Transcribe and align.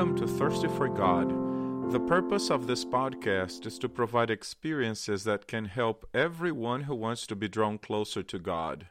Welcome 0.00 0.16
to 0.16 0.26
Thirsty 0.26 0.68
for 0.68 0.88
God. 0.88 1.28
The 1.92 2.00
purpose 2.00 2.48
of 2.50 2.66
this 2.66 2.86
podcast 2.86 3.66
is 3.66 3.78
to 3.80 3.86
provide 3.86 4.30
experiences 4.30 5.24
that 5.24 5.46
can 5.46 5.66
help 5.66 6.08
everyone 6.14 6.84
who 6.84 6.94
wants 6.94 7.26
to 7.26 7.36
be 7.36 7.48
drawn 7.48 7.76
closer 7.76 8.22
to 8.22 8.38
God. 8.38 8.86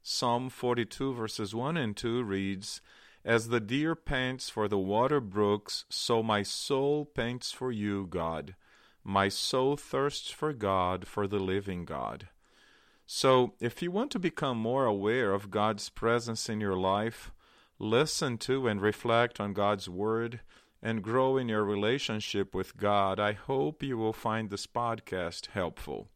Psalm 0.00 0.48
42, 0.48 1.12
verses 1.12 1.56
1 1.56 1.76
and 1.76 1.96
2 1.96 2.22
reads, 2.22 2.80
As 3.24 3.48
the 3.48 3.58
deer 3.58 3.96
pants 3.96 4.48
for 4.48 4.68
the 4.68 4.78
water 4.78 5.20
brooks, 5.20 5.86
so 5.88 6.22
my 6.22 6.44
soul 6.44 7.04
pants 7.04 7.50
for 7.50 7.72
you, 7.72 8.06
God. 8.08 8.54
My 9.02 9.28
soul 9.28 9.76
thirsts 9.76 10.30
for 10.30 10.52
God, 10.52 11.08
for 11.08 11.26
the 11.26 11.40
living 11.40 11.84
God. 11.84 12.28
So, 13.06 13.54
if 13.58 13.82
you 13.82 13.90
want 13.90 14.12
to 14.12 14.20
become 14.20 14.58
more 14.58 14.86
aware 14.86 15.32
of 15.32 15.50
God's 15.50 15.88
presence 15.88 16.48
in 16.48 16.60
your 16.60 16.76
life, 16.76 17.32
listen 17.78 18.38
to 18.38 18.68
and 18.68 18.80
reflect 18.80 19.40
on 19.40 19.52
God's 19.52 19.88
Word, 19.88 20.40
and 20.82 21.02
grow 21.02 21.36
in 21.36 21.48
your 21.48 21.64
relationship 21.64 22.54
with 22.54 22.76
God, 22.76 23.18
I 23.18 23.32
hope 23.32 23.82
you 23.82 23.96
will 23.96 24.12
find 24.12 24.50
this 24.50 24.66
podcast 24.66 25.46
helpful. 25.46 26.08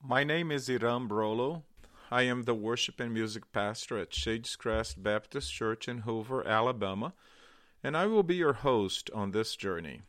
My 0.00 0.22
name 0.22 0.52
is 0.52 0.68
Iram 0.68 1.08
Brolo. 1.08 1.62
I 2.10 2.22
am 2.22 2.42
the 2.42 2.54
worship 2.54 3.00
and 3.00 3.12
music 3.12 3.50
pastor 3.52 3.98
at 3.98 4.14
Shades 4.14 4.54
Crest 4.54 5.02
Baptist 5.02 5.52
Church 5.52 5.88
in 5.88 5.98
Hoover, 5.98 6.46
Alabama, 6.46 7.12
and 7.82 7.96
I 7.96 8.06
will 8.06 8.22
be 8.22 8.36
your 8.36 8.52
host 8.52 9.10
on 9.12 9.32
this 9.32 9.56
journey. 9.56 10.02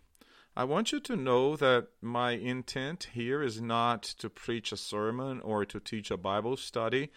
I 0.55 0.63
want 0.63 0.91
you 0.91 0.99
to 1.01 1.15
know 1.15 1.55
that 1.57 1.87
my 2.01 2.31
intent 2.31 3.09
here 3.13 3.41
is 3.41 3.59
not 3.59 4.03
to 4.03 4.29
preach 4.29 4.71
a 4.71 4.77
sermon 4.77 5.41
or 5.41 5.65
to 5.65 5.79
teach 5.79 6.11
a 6.11 6.17
Bible 6.17 6.55
study. 6.55 7.11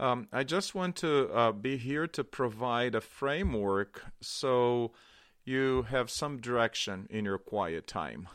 Um, 0.00 0.28
I 0.32 0.44
just 0.44 0.74
want 0.74 0.96
to 0.96 1.30
uh, 1.30 1.52
be 1.52 1.76
here 1.76 2.06
to 2.06 2.24
provide 2.24 2.94
a 2.94 3.02
framework 3.02 4.02
so 4.22 4.92
you 5.44 5.82
have 5.90 6.08
some 6.08 6.40
direction 6.40 7.06
in 7.10 7.26
your 7.26 7.36
quiet 7.36 7.86
time. 7.86 8.26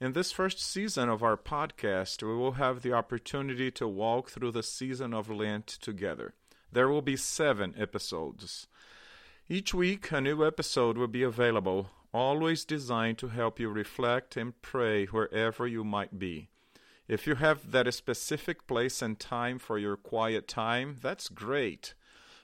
In 0.00 0.12
this 0.12 0.30
first 0.30 0.60
season 0.60 1.08
of 1.08 1.20
our 1.20 1.36
podcast, 1.36 2.22
we 2.22 2.36
will 2.36 2.52
have 2.52 2.82
the 2.82 2.92
opportunity 2.92 3.72
to 3.72 3.88
walk 3.88 4.30
through 4.30 4.52
the 4.52 4.62
season 4.62 5.12
of 5.12 5.28
Lent 5.28 5.66
together. 5.66 6.34
There 6.70 6.88
will 6.88 7.02
be 7.02 7.16
seven 7.16 7.74
episodes. 7.76 8.68
Each 9.48 9.74
week, 9.74 10.12
a 10.12 10.20
new 10.20 10.46
episode 10.46 10.96
will 10.96 11.08
be 11.08 11.24
available, 11.24 11.90
always 12.12 12.64
designed 12.64 13.18
to 13.18 13.28
help 13.28 13.58
you 13.58 13.68
reflect 13.68 14.36
and 14.36 14.62
pray 14.62 15.06
wherever 15.06 15.66
you 15.66 15.82
might 15.82 16.20
be. 16.20 16.50
If 17.06 17.26
you 17.26 17.34
have 17.34 17.70
that 17.72 17.92
specific 17.92 18.66
place 18.66 19.02
and 19.02 19.18
time 19.18 19.58
for 19.58 19.78
your 19.78 19.96
quiet 19.96 20.48
time, 20.48 20.98
that's 21.02 21.28
great. 21.28 21.94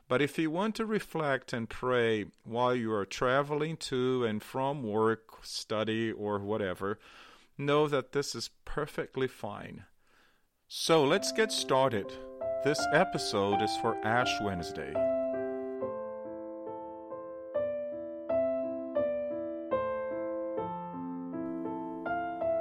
But 0.06 0.20
if 0.20 0.38
you 0.38 0.50
want 0.50 0.74
to 0.74 0.84
reflect 0.84 1.52
and 1.52 1.68
pray 1.68 2.26
while 2.44 2.74
you 2.74 2.92
are 2.92 3.06
traveling 3.06 3.76
to 3.78 4.24
and 4.24 4.42
from 4.42 4.82
work, 4.82 5.38
study, 5.42 6.12
or 6.12 6.38
whatever, 6.40 6.98
know 7.56 7.88
that 7.88 8.12
this 8.12 8.34
is 8.34 8.50
perfectly 8.64 9.28
fine. 9.28 9.84
So 10.68 11.04
let's 11.04 11.32
get 11.32 11.52
started. 11.52 12.12
This 12.64 12.84
episode 12.92 13.62
is 13.62 13.74
for 13.78 13.96
Ash 14.04 14.40
Wednesday. 14.42 14.92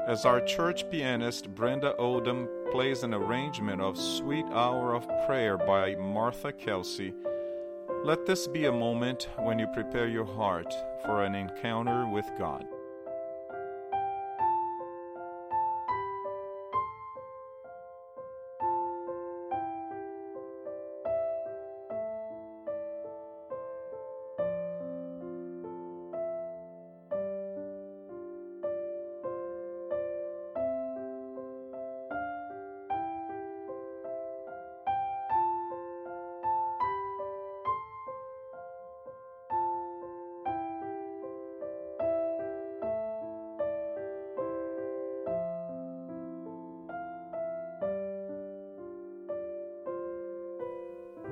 As 0.09 0.25
our 0.25 0.41
church 0.41 0.89
pianist 0.89 1.53
Brenda 1.53 1.95
Oldham 1.97 2.49
plays 2.71 3.03
an 3.03 3.13
arrangement 3.13 3.79
of 3.79 3.95
Sweet 3.95 4.45
Hour 4.47 4.95
of 4.95 5.07
Prayer 5.27 5.55
by 5.55 5.93
Martha 5.97 6.51
Kelsey, 6.51 7.13
let 8.03 8.25
this 8.25 8.47
be 8.47 8.65
a 8.65 8.71
moment 8.71 9.29
when 9.37 9.59
you 9.59 9.67
prepare 9.67 10.07
your 10.07 10.25
heart 10.25 10.73
for 11.05 11.23
an 11.23 11.35
encounter 11.35 12.07
with 12.07 12.25
God. 12.39 12.65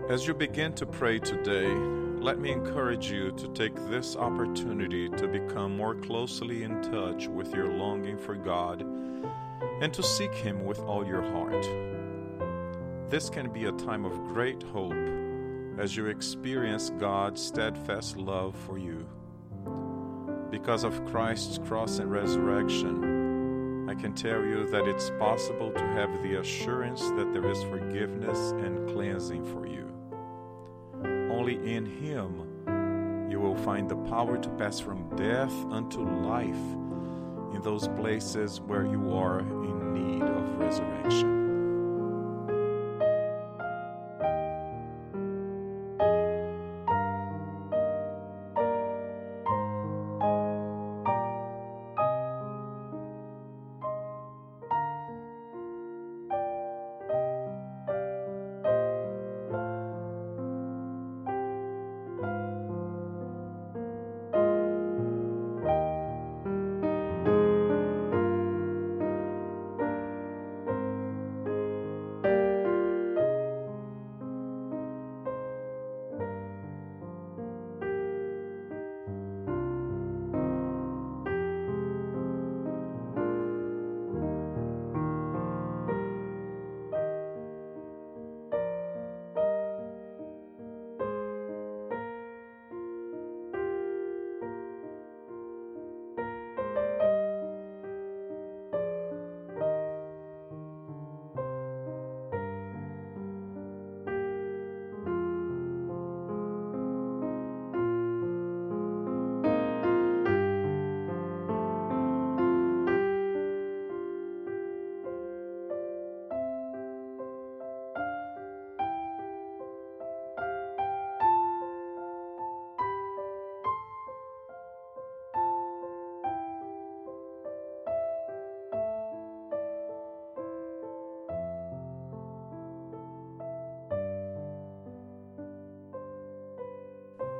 As 0.09 0.25
you 0.25 0.33
begin 0.33 0.71
to 0.75 0.85
pray 0.85 1.19
today, 1.19 1.67
let 1.67 2.39
me 2.39 2.49
encourage 2.49 3.11
you 3.11 3.33
to 3.33 3.49
take 3.49 3.75
this 3.89 4.15
opportunity 4.15 5.09
to 5.09 5.27
become 5.27 5.75
more 5.75 5.95
closely 5.95 6.63
in 6.63 6.81
touch 6.81 7.27
with 7.27 7.53
your 7.53 7.67
longing 7.73 8.17
for 8.17 8.33
God 8.33 8.85
and 9.81 9.93
to 9.93 10.01
seek 10.01 10.33
Him 10.33 10.63
with 10.63 10.79
all 10.79 11.05
your 11.05 11.21
heart. 11.21 11.61
This 13.09 13.29
can 13.29 13.51
be 13.51 13.65
a 13.65 13.73
time 13.73 14.05
of 14.05 14.17
great 14.29 14.63
hope 14.63 14.95
as 15.77 15.97
you 15.97 16.05
experience 16.05 16.89
God's 16.97 17.45
steadfast 17.45 18.15
love 18.15 18.55
for 18.65 18.77
you. 18.77 19.05
Because 20.49 20.85
of 20.85 21.03
Christ's 21.07 21.57
cross 21.57 21.99
and 21.99 22.09
resurrection, 22.09 23.16
I 23.89 23.95
can 23.95 24.13
tell 24.13 24.43
you 24.43 24.67
that 24.69 24.85
it's 24.85 25.11
possible 25.11 25.71
to 25.71 25.79
have 25.79 26.21
the 26.21 26.41
assurance 26.41 27.01
that 27.11 27.31
there 27.31 27.49
is 27.49 27.63
forgiveness 27.63 28.51
and 28.51 28.89
cleansing 28.89 29.45
for 29.45 29.65
you. 29.65 29.89
Only 31.31 31.55
in 31.73 31.85
Him 31.85 33.29
you 33.31 33.39
will 33.39 33.55
find 33.55 33.89
the 33.89 33.95
power 33.95 34.37
to 34.37 34.49
pass 34.49 34.81
from 34.81 35.07
death 35.15 35.53
unto 35.71 36.01
life 36.01 36.55
in 37.53 37.61
those 37.63 37.87
places 37.87 38.59
where 38.59 38.85
you 38.85 39.13
are 39.13 39.39
in 39.39 39.93
need 39.93 40.23
of 40.23 40.59
resurrection. 40.59 41.36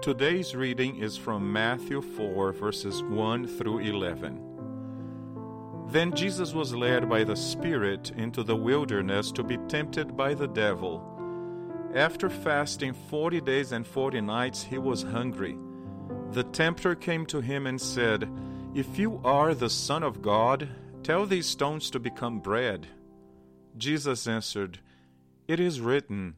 Today's 0.08 0.56
reading 0.56 1.00
is 1.00 1.18
from 1.18 1.52
Matthew 1.52 2.02
4, 2.02 2.54
verses 2.54 3.04
1 3.04 3.46
through 3.46 3.80
11. 3.80 4.40
Then 5.90 6.16
Jesus 6.16 6.54
was 6.54 6.74
led 6.74 7.10
by 7.10 7.26
the 7.26 7.36
Spirit 7.36 8.14
into 8.16 8.42
the 8.42 8.56
wilderness 8.56 9.34
to 9.34 9.44
be 9.44 9.58
tempted 9.68 10.16
by 10.16 10.34
the 10.34 10.48
devil. 10.48 11.04
After 11.94 12.30
fasting 12.30 12.94
forty 12.94 13.42
days 13.42 13.74
and 13.74 13.86
forty 13.86 14.22
nights, 14.22 14.64
he 14.64 14.78
was 14.78 15.04
hungry. 15.04 15.58
The 16.32 16.44
tempter 16.46 16.96
came 16.96 17.26
to 17.26 17.42
him 17.42 17.68
and 17.68 17.82
said, 17.82 18.32
If 18.74 18.98
you 18.98 19.20
are 19.26 19.54
the 19.54 19.70
Son 19.70 20.04
of 20.04 20.22
God, 20.22 20.70
tell 21.04 21.26
these 21.26 21.48
stones 21.48 21.90
to 21.90 22.00
become 22.00 22.40
bread. 22.40 22.88
Jesus 23.76 24.26
answered, 24.26 24.80
It 25.50 25.60
is 25.60 25.82
written, 25.82 26.38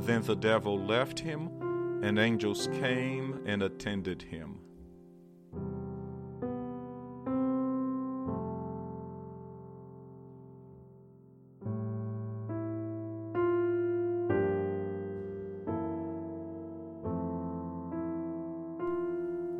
Then 0.00 0.22
the 0.22 0.34
devil 0.34 0.78
left 0.78 1.20
him, 1.20 2.00
and 2.02 2.18
angels 2.18 2.68
came 2.80 3.42
and 3.46 3.62
attended 3.62 4.22
him. 4.22 4.58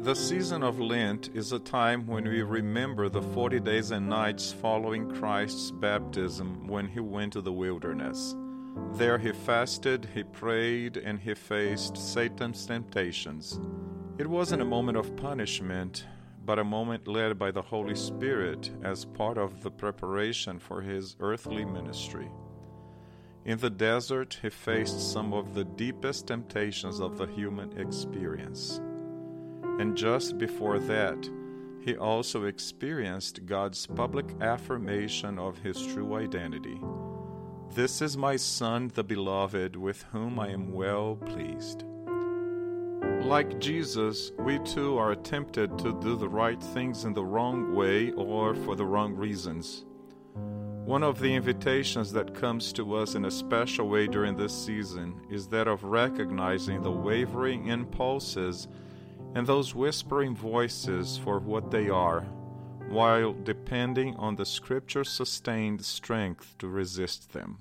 The 0.01 0.15
season 0.15 0.63
of 0.63 0.81
Lent 0.81 1.29
is 1.35 1.53
a 1.53 1.59
time 1.59 2.07
when 2.07 2.25
we 2.25 2.43
remember 2.43 3.11
the 3.11 3.21
40 3.21 3.61
days 3.61 3.91
and 3.91 4.09
nights 4.09 4.51
following 4.51 5.09
Christ's 5.17 5.71
baptism 5.71 6.67
when 6.67 6.89
he 6.89 7.01
went 7.01 7.35
to 7.35 7.43
the 7.43 7.53
wilderness. 7.53 8.35
There 8.95 9.19
he 9.19 9.33
fasted, 9.33 10.09
he 10.15 10.23
prayed, 10.23 10.97
and 10.97 11.19
he 11.19 11.35
faced 11.35 11.97
Satan's 11.97 12.67
temptations. 12.67 13.61
It 14.19 14.29
wasn't 14.29 14.63
a 14.63 14.67
moment 14.67 14.99
of 14.99 15.17
punishment, 15.17 16.07
but 16.45 16.59
a 16.59 16.65
moment 16.65 17.09
led 17.09 17.39
by 17.39 17.51
the 17.51 17.63
Holy 17.63 17.95
Spirit 17.95 18.71
as 18.83 19.05
part 19.05 19.39
of 19.39 19.63
the 19.63 19.71
preparation 19.71 20.59
for 20.59 20.83
his 20.83 21.17
earthly 21.21 21.65
ministry. 21.65 22.31
In 23.45 23.59
the 23.59 23.71
desert, 23.71 24.39
he 24.43 24.51
faced 24.51 25.13
some 25.13 25.33
of 25.33 25.55
the 25.55 25.65
deepest 25.65 26.27
temptations 26.27 27.01
of 27.01 27.17
the 27.17 27.27
human 27.27 27.79
experience. 27.79 28.81
And 29.79 29.97
just 29.97 30.37
before 30.37 30.79
that, 30.81 31.29
he 31.81 31.97
also 31.97 32.45
experienced 32.45 33.47
God's 33.47 33.87
public 33.87 34.27
affirmation 34.43 35.39
of 35.39 35.59
his 35.59 35.81
true 35.87 36.15
identity. 36.17 36.79
This 37.73 38.03
is 38.03 38.17
my 38.17 38.35
Son, 38.35 38.91
the 38.95 39.05
Beloved, 39.05 39.77
with 39.77 40.03
whom 40.11 40.41
I 40.41 40.49
am 40.49 40.73
well 40.73 41.15
pleased. 41.15 41.85
Like 43.23 43.61
Jesus, 43.61 44.33
we 44.41 44.59
too 44.59 44.99
are 44.99 45.15
tempted 45.15 45.79
to 45.79 45.93
do 46.01 46.17
the 46.17 46.29
right 46.29 46.61
things 46.61 47.05
in 47.05 47.13
the 47.13 47.25
wrong 47.25 47.73
way 47.77 48.11
or 48.11 48.57
for 48.57 48.75
the 48.75 48.85
wrong 48.85 49.15
reasons. 49.15 49.85
One 50.85 51.05
of 51.05 51.21
the 51.21 51.33
invitations 51.33 52.13
that 52.13 52.35
comes 52.35 52.73
to 52.73 52.97
us 52.97 53.15
in 53.15 53.27
a 53.27 53.31
special 53.31 53.89
way 53.89 54.09
during 54.09 54.37
this 54.37 54.65
season 54.67 55.21
is 55.31 55.47
that 55.49 55.69
of 55.69 55.85
recognizing 55.85 56.83
the 56.83 56.91
wavering 56.91 57.69
impulses 57.69 58.67
and 59.37 59.47
those 59.47 59.77
whispering 59.77 60.35
voices 60.35 61.19
for 61.19 61.39
what 61.39 61.71
they 61.71 61.89
are 61.89 62.27
while 62.91 63.33
depending 63.45 64.17
on 64.17 64.35
the 64.35 64.45
scripture 64.45 65.05
sustained 65.05 65.85
strength 65.85 66.57
to 66.59 66.67
resist 66.67 67.33
them. 67.33 67.59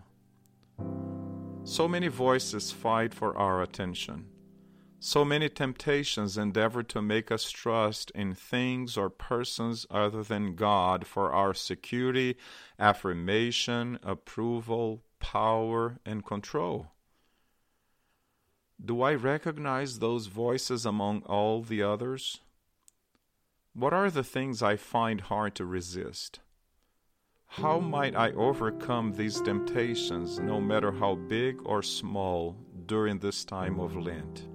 So 1.63 1.87
many 1.87 2.07
voices 2.07 2.71
fight 2.71 3.13
for 3.13 3.37
our 3.37 3.61
attention. 3.61 4.25
So 4.99 5.23
many 5.23 5.47
temptations 5.47 6.35
endeavor 6.35 6.81
to 6.83 7.01
make 7.01 7.31
us 7.31 7.51
trust 7.51 8.11
in 8.15 8.33
things 8.33 8.97
or 8.97 9.11
persons 9.11 9.85
other 9.91 10.23
than 10.23 10.55
God 10.55 11.05
for 11.05 11.31
our 11.31 11.53
security, 11.53 12.35
affirmation, 12.79 13.99
approval, 14.01 15.03
power, 15.19 15.99
and 16.05 16.25
control. 16.25 16.87
Do 18.83 19.03
I 19.03 19.13
recognize 19.13 19.99
those 19.99 20.25
voices 20.25 20.85
among 20.87 21.21
all 21.21 21.61
the 21.61 21.83
others? 21.83 22.39
What 23.73 23.93
are 23.93 24.09
the 24.09 24.23
things 24.23 24.61
I 24.63 24.75
find 24.75 25.21
hard 25.21 25.55
to 25.55 25.65
resist? 25.65 26.39
How 27.45 27.79
might 27.79 28.15
I 28.15 28.31
overcome 28.31 29.13
these 29.13 29.41
temptations, 29.41 30.39
no 30.39 30.59
matter 30.59 30.91
how 30.91 31.15
big 31.15 31.61
or 31.65 31.81
small, 31.81 32.57
during 32.85 33.19
this 33.19 33.45
time 33.45 33.79
of 33.79 33.95
Lent? 33.95 34.47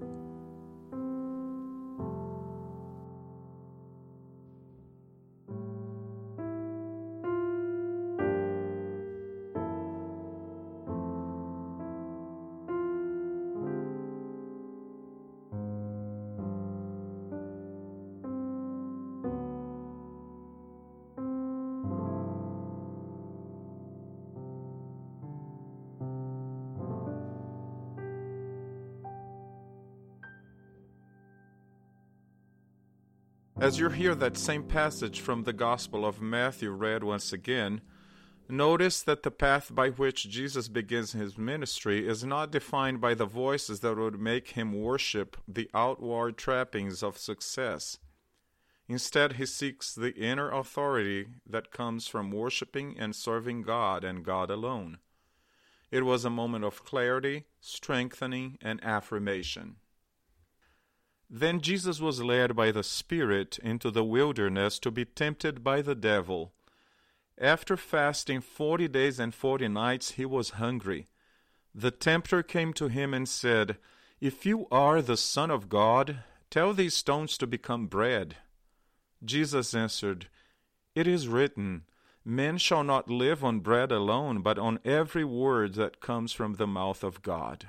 As 33.65 33.79
you 33.79 33.89
hear 33.89 34.15
that 34.17 34.37
same 34.37 34.65
passage 34.65 35.21
from 35.21 35.45
the 35.45 35.55
Gospel 35.55 36.05
of 36.05 36.21
Matthew 36.21 36.71
read 36.71 37.03
once 37.03 37.33
again, 37.33 37.81
notice 38.47 39.01
that 39.01 39.23
the 39.23 39.31
path 39.31 39.75
by 39.75 39.89
which 39.89 40.29
Jesus 40.29 40.69
begins 40.69 41.13
his 41.13 41.39
ministry 41.39 42.07
is 42.07 42.25
not 42.25 42.51
defined 42.51 43.01
by 43.01 43.15
the 43.15 43.25
voices 43.25 43.81
that 43.81 43.97
would 43.97 44.21
make 44.21 44.49
him 44.49 44.75
worship 44.75 45.39
the 45.49 45.71
outward 45.73 46.37
trappings 46.37 47.03
of 47.03 47.17
success. 47.17 47.97
Instead, 48.87 49.33
he 49.33 49.47
seeks 49.47 49.95
the 49.95 50.15
inner 50.15 50.51
authority 50.51 51.29
that 51.49 51.71
comes 51.71 52.07
from 52.07 52.31
worshiping 52.31 52.95
and 52.99 53.17
serving 53.17 53.63
God 53.63 54.05
and 54.05 54.27
God 54.27 54.51
alone. 54.51 54.99
It 55.91 56.05
was 56.05 56.27
a 56.27 56.29
moment 56.29 56.67
of 56.67 56.85
clarity, 56.85 57.45
strengthening, 57.63 58.59
and 58.61 58.85
affirmation. 58.85 59.77
Then 61.31 61.61
Jesus 61.61 62.01
was 62.01 62.23
led 62.23 62.55
by 62.55 62.71
the 62.71 62.83
Spirit 62.83 63.59
into 63.63 63.91
the 63.91 64.05
wilderness 64.05 64.79
to 64.81 64.91
be 64.91 65.05
tempted 65.05 65.65
by 65.65 65.83
the 65.83 65.95
devil. 65.95 66.53
After 67.39 67.77
fasting 67.77 68.41
forty 68.41 68.87
days 68.87 69.19
and 69.19 69.35
forty 69.35 69.69
nights, 69.69 70.13
he 70.13 70.25
was 70.25 70.51
hungry. 70.51 71.07
The 71.75 71.91
tempter 71.91 72.43
came 72.43 72.73
to 72.75 72.89
him 72.89 73.13
and 73.13 73.29
said, 73.29 73.79
If 74.21 74.47
you 74.47 74.69
are 74.71 75.03
the 75.03 75.17
Son 75.17 75.51
of 75.51 75.69
God, 75.69 76.21
tell 76.51 76.73
these 76.73 76.95
stones 76.95 77.37
to 77.39 77.47
become 77.47 77.87
bread. 77.87 78.37
Jesus 79.25 79.75
answered, 79.75 80.29
It 80.95 81.09
is 81.09 81.27
written, 81.27 81.83
Men 82.25 82.59
shall 82.59 82.85
not 82.85 83.11
live 83.11 83.43
on 83.43 83.61
bread 83.61 83.91
alone, 83.91 84.41
but 84.41 84.59
on 84.59 84.79
every 84.85 85.25
word 85.25 85.75
that 85.75 86.01
comes 86.01 86.33
from 86.33 86.55
the 86.55 86.67
mouth 86.67 87.03
of 87.03 87.23
God. 87.23 87.69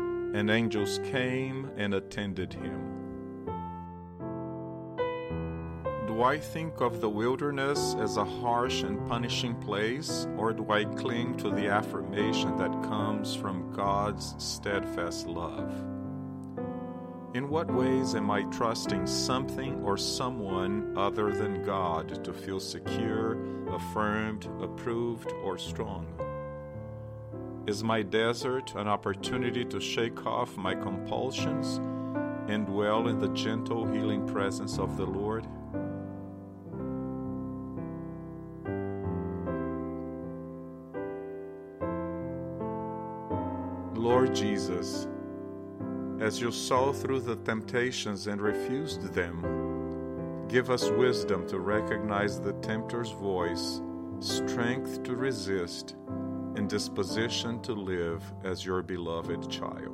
and 0.33 0.49
angels 0.49 0.99
came 1.11 1.69
and 1.77 1.93
attended 1.93 2.53
him. 2.53 3.01
Do 6.07 6.23
I 6.23 6.37
think 6.37 6.81
of 6.81 7.01
the 7.01 7.09
wilderness 7.09 7.95
as 7.99 8.17
a 8.17 8.23
harsh 8.23 8.83
and 8.83 9.07
punishing 9.07 9.55
place, 9.55 10.27
or 10.37 10.53
do 10.53 10.69
I 10.69 10.85
cling 10.85 11.35
to 11.37 11.49
the 11.49 11.67
affirmation 11.67 12.57
that 12.57 12.83
comes 12.83 13.35
from 13.35 13.71
God's 13.73 14.35
steadfast 14.37 15.25
love? 15.25 15.71
In 17.33 17.49
what 17.49 17.73
ways 17.73 18.13
am 18.13 18.29
I 18.29 18.43
trusting 18.43 19.07
something 19.07 19.81
or 19.83 19.97
someone 19.97 20.95
other 20.97 21.31
than 21.31 21.63
God 21.63 22.23
to 22.25 22.33
feel 22.33 22.59
secure, 22.59 23.37
affirmed, 23.69 24.49
approved, 24.61 25.31
or 25.43 25.57
strong? 25.57 26.20
Is 27.67 27.83
my 27.83 28.01
desert 28.01 28.73
an 28.75 28.87
opportunity 28.87 29.63
to 29.65 29.79
shake 29.79 30.25
off 30.25 30.57
my 30.57 30.73
compulsions 30.73 31.77
and 32.47 32.65
dwell 32.65 33.07
in 33.07 33.19
the 33.19 33.29
gentle, 33.29 33.85
healing 33.85 34.27
presence 34.27 34.79
of 34.79 34.97
the 34.97 35.05
Lord? 35.05 35.45
Lord 43.93 44.33
Jesus, 44.33 45.07
as 46.19 46.41
you 46.41 46.51
saw 46.51 46.91
through 46.91 47.19
the 47.19 47.35
temptations 47.35 48.25
and 48.25 48.41
refused 48.41 49.13
them, 49.13 50.47
give 50.49 50.71
us 50.71 50.89
wisdom 50.89 51.47
to 51.47 51.59
recognize 51.59 52.41
the 52.41 52.53
tempter's 52.53 53.11
voice, 53.11 53.81
strength 54.19 55.03
to 55.03 55.15
resist, 55.15 55.95
and 56.55 56.69
disposition 56.69 57.59
to 57.61 57.73
live 57.73 58.23
as 58.43 58.65
your 58.65 58.81
beloved 58.81 59.49
child. 59.49 59.90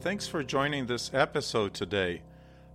Thanks 0.00 0.28
for 0.28 0.44
joining 0.44 0.86
this 0.86 1.10
episode 1.12 1.74
today. 1.74 2.22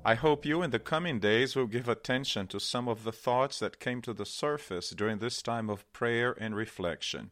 I 0.04 0.16
hope 0.16 0.44
you 0.44 0.64
in 0.64 0.72
the 0.72 0.80
coming 0.80 1.20
days 1.20 1.56
will 1.56 1.68
give 1.68 1.88
attention 1.88 2.48
to 2.48 2.60
some 2.60 2.90
of 2.90 3.04
the 3.04 3.12
thoughts 3.12 3.60
that 3.60 3.80
came 3.80 4.02
to 4.02 4.14
the 4.14 4.26
surface 4.26 4.90
during 4.90 5.20
this 5.20 5.42
time 5.42 5.70
of 5.70 5.90
prayer 5.94 6.36
and 6.38 6.56
reflection. 6.56 7.32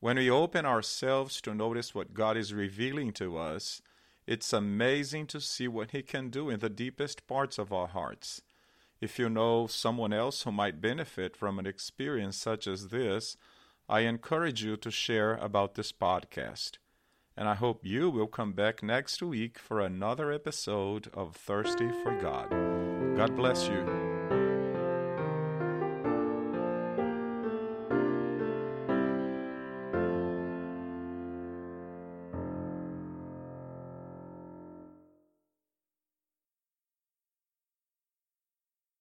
When 0.00 0.16
we 0.16 0.30
open 0.30 0.66
ourselves 0.66 1.40
to 1.40 1.54
notice 1.54 1.94
what 1.94 2.14
God 2.14 2.36
is 2.36 2.52
revealing 2.52 3.12
to 3.14 3.38
us, 3.38 3.80
it's 4.26 4.52
amazing 4.52 5.26
to 5.28 5.40
see 5.40 5.66
what 5.66 5.90
He 5.90 6.02
can 6.02 6.28
do 6.28 6.50
in 6.50 6.60
the 6.60 6.70
deepest 6.70 7.26
parts 7.26 7.58
of 7.58 7.72
our 7.72 7.88
hearts. 7.88 8.42
If 9.00 9.18
you 9.18 9.28
know 9.28 9.66
someone 9.66 10.12
else 10.12 10.42
who 10.42 10.52
might 10.52 10.82
benefit 10.82 11.36
from 11.36 11.58
an 11.58 11.66
experience 11.66 12.36
such 12.36 12.66
as 12.66 12.88
this, 12.88 13.36
I 13.88 14.00
encourage 14.00 14.62
you 14.62 14.76
to 14.76 14.90
share 14.90 15.34
about 15.36 15.74
this 15.74 15.90
podcast 15.90 16.78
and 17.36 17.48
I 17.48 17.54
hope 17.54 17.80
you 17.84 18.10
will 18.10 18.26
come 18.26 18.52
back 18.52 18.82
next 18.82 19.22
week 19.22 19.58
for 19.58 19.80
another 19.80 20.32
episode 20.32 21.08
of 21.12 21.36
Thirsty 21.36 21.88
for 22.02 22.18
God. 22.20 22.50
God 23.16 23.36
bless 23.36 23.68
you. 23.68 24.05